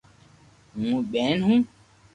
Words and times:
ھو 0.79 0.91
ٻين 1.11 1.37
ھون 1.45 1.61